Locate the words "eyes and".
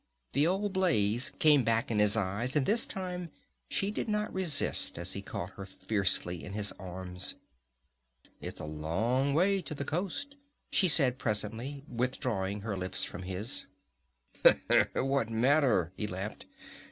2.17-2.65